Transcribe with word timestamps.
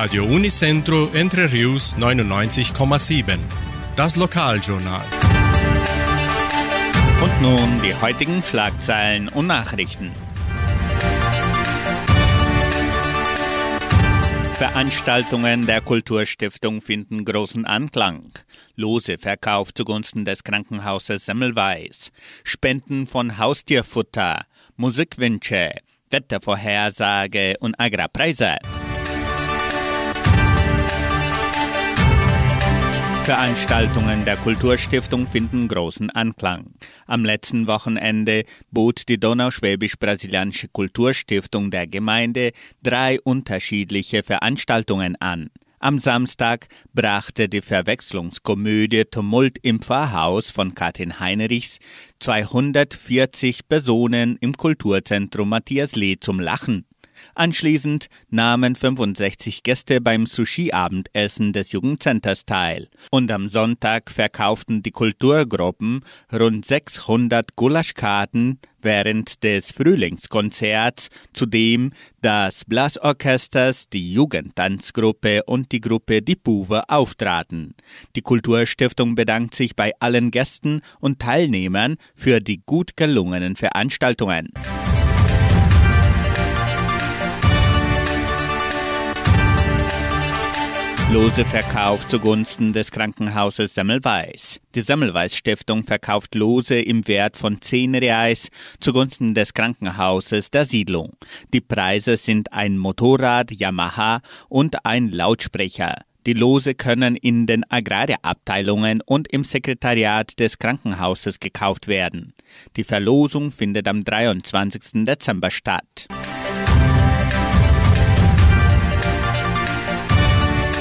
Radio 0.00 0.24
Unicentro 0.24 1.08
Entre 1.12 1.50
Rius 1.50 1.96
99,7. 1.96 3.36
Das 3.96 4.14
Lokaljournal. 4.14 5.02
Und 7.20 7.42
nun 7.42 7.82
die 7.82 7.92
heutigen 8.00 8.40
Schlagzeilen 8.44 9.26
und 9.28 9.48
Nachrichten. 9.48 10.12
Veranstaltungen 14.54 15.66
der 15.66 15.80
Kulturstiftung 15.80 16.80
finden 16.80 17.24
großen 17.24 17.64
Anklang. 17.64 18.30
Lose 18.76 19.18
Verkauf 19.18 19.74
zugunsten 19.74 20.24
des 20.24 20.44
Krankenhauses 20.44 21.26
Semmelweis. 21.26 22.12
Spenden 22.44 23.08
von 23.08 23.36
Haustierfutter. 23.36 24.44
Musikwünsche. 24.76 25.72
Wettervorhersage 26.08 27.56
und 27.58 27.80
Agrarpreise. 27.80 28.58
Veranstaltungen 33.28 34.24
der 34.24 34.38
Kulturstiftung 34.38 35.26
finden 35.26 35.68
großen 35.68 36.08
Anklang. 36.08 36.72
Am 37.06 37.26
letzten 37.26 37.66
Wochenende 37.66 38.44
bot 38.70 39.06
die 39.10 39.20
Donauschwäbisch-Brasilianische 39.20 40.68
Kulturstiftung 40.72 41.70
der 41.70 41.86
Gemeinde 41.86 42.52
drei 42.82 43.20
unterschiedliche 43.20 44.22
Veranstaltungen 44.22 45.14
an. 45.20 45.50
Am 45.78 45.98
Samstag 45.98 46.68
brachte 46.94 47.50
die 47.50 47.60
Verwechslungskomödie 47.60 49.04
Tumult 49.04 49.58
im 49.60 49.80
Pfarrhaus 49.80 50.50
von 50.50 50.74
Katin 50.74 51.20
Heinrichs 51.20 51.80
240 52.20 53.68
Personen 53.68 54.38
im 54.40 54.56
Kulturzentrum 54.56 55.50
Matthias 55.50 55.96
Lee 55.96 56.16
zum 56.18 56.40
Lachen. 56.40 56.87
Anschließend 57.34 58.08
nahmen 58.30 58.74
65 58.74 59.62
Gäste 59.62 60.00
beim 60.00 60.26
Sushi-Abendessen 60.26 61.52
des 61.52 61.72
Jugendcenters 61.72 62.44
teil. 62.44 62.88
Und 63.10 63.30
am 63.30 63.48
Sonntag 63.48 64.10
verkauften 64.10 64.82
die 64.82 64.90
Kulturgruppen 64.90 66.04
rund 66.32 66.66
600 66.66 67.56
Gulaschkarten 67.56 68.58
während 68.82 69.42
des 69.42 69.72
Frühlingskonzerts, 69.72 71.08
zudem 71.32 71.92
das 72.20 72.64
Blasorchesters, 72.64 73.88
die 73.88 74.12
Jugendtanzgruppe 74.12 75.42
und 75.44 75.72
die 75.72 75.80
Gruppe 75.80 76.22
Die 76.22 76.36
Buwe 76.36 76.88
auftraten. 76.88 77.74
Die 78.16 78.22
Kulturstiftung 78.22 79.14
bedankt 79.14 79.54
sich 79.54 79.76
bei 79.76 79.92
allen 80.00 80.30
Gästen 80.30 80.80
und 81.00 81.20
Teilnehmern 81.20 81.96
für 82.14 82.40
die 82.40 82.62
gut 82.64 82.96
gelungenen 82.96 83.56
Veranstaltungen. 83.56 84.48
Lose 91.10 91.42
Verkauf 91.46 92.06
zugunsten 92.06 92.74
des 92.74 92.90
Krankenhauses 92.90 93.74
Semmelweis. 93.74 94.60
Die 94.74 94.82
Semmelweis 94.82 95.34
Stiftung 95.34 95.84
verkauft 95.84 96.34
Lose 96.34 96.78
im 96.78 97.08
Wert 97.08 97.38
von 97.38 97.62
10 97.62 97.94
Reais 97.94 98.48
zugunsten 98.78 99.32
des 99.32 99.54
Krankenhauses 99.54 100.50
der 100.50 100.66
Siedlung. 100.66 101.12
Die 101.54 101.62
Preise 101.62 102.18
sind 102.18 102.52
ein 102.52 102.76
Motorrad 102.76 103.50
Yamaha 103.50 104.20
und 104.50 104.84
ein 104.84 105.08
Lautsprecher. 105.08 105.94
Die 106.26 106.34
Lose 106.34 106.74
können 106.74 107.16
in 107.16 107.46
den 107.46 107.64
Agrarabteilungen 107.70 109.00
und 109.06 109.28
im 109.28 109.44
Sekretariat 109.44 110.38
des 110.38 110.58
Krankenhauses 110.58 111.40
gekauft 111.40 111.88
werden. 111.88 112.34
Die 112.76 112.84
Verlosung 112.84 113.50
findet 113.50 113.88
am 113.88 114.04
23. 114.04 115.06
Dezember 115.06 115.50
statt. 115.50 116.06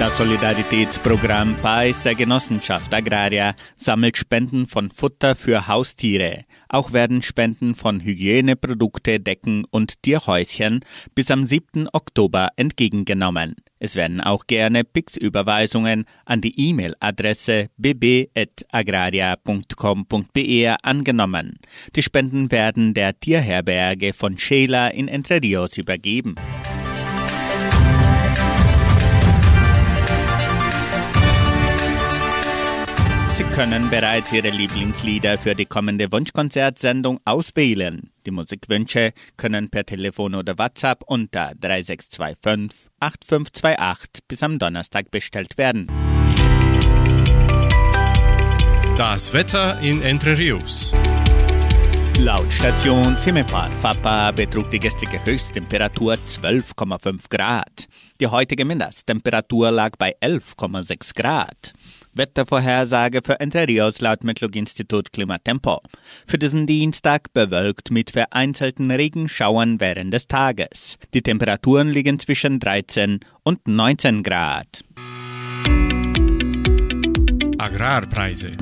Das 0.00 0.16
Solidaritätsprogramm 0.16 1.54
PAIS 1.56 2.04
der 2.04 2.14
Genossenschaft 2.14 2.94
Agraria 2.94 3.54
sammelt 3.76 4.16
Spenden 4.16 4.66
von 4.66 4.90
Futter 4.90 5.36
für 5.36 5.68
Haustiere. 5.68 6.46
Auch 6.70 6.94
werden 6.94 7.20
Spenden 7.20 7.74
von 7.74 8.00
Hygieneprodukte, 8.00 9.20
Decken 9.20 9.66
und 9.70 10.02
Tierhäuschen 10.02 10.80
bis 11.14 11.30
am 11.30 11.44
7. 11.44 11.86
Oktober 11.92 12.48
entgegengenommen. 12.56 13.56
Es 13.78 13.94
werden 13.94 14.22
auch 14.22 14.46
gerne 14.46 14.84
Pix-Überweisungen 14.84 16.06
an 16.24 16.40
die 16.40 16.58
E-Mail-Adresse 16.58 17.66
bb.agraria.com.br 17.76 20.76
angenommen. 20.82 21.58
Die 21.94 22.02
Spenden 22.02 22.50
werden 22.50 22.94
der 22.94 23.20
Tierherberge 23.20 24.14
von 24.14 24.38
Sheila 24.38 24.88
in 24.88 25.08
Entre 25.08 25.42
Rios 25.42 25.76
übergeben. 25.76 26.36
Können 33.50 33.90
bereits 33.90 34.32
Ihre 34.32 34.50
Lieblingslieder 34.50 35.36
für 35.36 35.54
die 35.54 35.66
kommende 35.66 36.10
Wunschkonzertsendung 36.12 37.20
auswählen. 37.24 38.10
Die 38.24 38.30
Musikwünsche 38.30 39.12
können 39.36 39.70
per 39.70 39.84
Telefon 39.84 40.34
oder 40.34 40.58
WhatsApp 40.58 41.02
unter 41.06 41.52
3625 41.60 42.90
8528 43.00 44.24
bis 44.28 44.42
am 44.42 44.58
Donnerstag 44.58 45.10
bestellt 45.10 45.58
werden. 45.58 45.86
Das 48.96 49.32
Wetter 49.32 49.80
in 49.80 50.02
Entre 50.02 50.38
Rios. 50.38 50.94
Laut 52.18 52.52
Station 52.52 53.16
Cimepar 53.18 53.70
Fapa 53.80 54.30
betrug 54.30 54.70
die 54.70 54.78
gestrige 54.78 55.24
Höchsttemperatur 55.24 56.14
12,5 56.14 57.30
Grad. 57.30 57.88
Die 58.20 58.26
heutige 58.26 58.66
Mindesttemperatur 58.66 59.70
lag 59.70 59.92
bei 59.98 60.14
11,6 60.20 61.14
Grad. 61.14 61.72
Wettervorhersage 62.20 63.22
für 63.24 63.40
Entre 63.40 63.66
Rios 63.66 64.02
laut 64.02 64.24
Metlog-Institut 64.24 65.10
Klimatempo. 65.10 65.80
Für 66.26 66.36
diesen 66.36 66.66
Dienstag 66.66 67.32
bewölkt 67.32 67.90
mit 67.90 68.10
vereinzelten 68.10 68.90
Regenschauern 68.90 69.80
während 69.80 70.12
des 70.12 70.28
Tages. 70.28 70.98
Die 71.14 71.22
Temperaturen 71.22 71.88
liegen 71.88 72.18
zwischen 72.18 72.60
13 72.60 73.20
und 73.42 73.66
19 73.66 74.22
Grad. 74.22 74.84
Agrarpreise. 77.56 78.52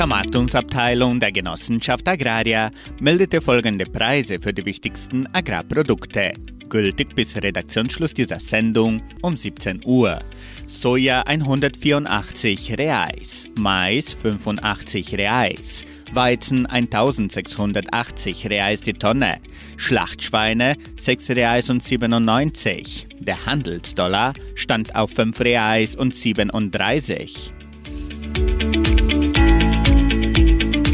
Die 0.00 0.06
Vermarktungsabteilung 0.06 1.20
der 1.20 1.30
Genossenschaft 1.30 2.08
Agraria 2.08 2.70
meldete 3.00 3.42
folgende 3.42 3.84
Preise 3.84 4.40
für 4.40 4.54
die 4.54 4.64
wichtigsten 4.64 5.28
Agrarprodukte. 5.34 6.32
Gültig 6.70 7.14
bis 7.14 7.36
Redaktionsschluss 7.36 8.14
dieser 8.14 8.40
Sendung 8.40 9.02
um 9.20 9.36
17 9.36 9.82
Uhr. 9.84 10.20
Soja 10.66 11.20
184 11.26 12.78
Reais, 12.78 13.46
Mais 13.58 14.14
85 14.14 15.18
Reais, 15.18 15.84
Weizen 16.12 16.64
1680 16.64 18.48
Reais 18.48 18.80
die 18.80 18.94
Tonne, 18.94 19.36
Schlachtschweine 19.76 20.78
6 20.96 21.28
Reais 21.32 21.68
und 21.68 21.82
97. 21.82 23.06
Der 23.18 23.44
Handelsdollar 23.44 24.32
stand 24.54 24.96
auf 24.96 25.10
5 25.10 25.38
Reais 25.40 25.94
und 25.94 26.14
37. 26.14 27.52